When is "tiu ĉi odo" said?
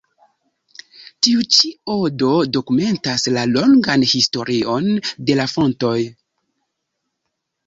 1.25-2.29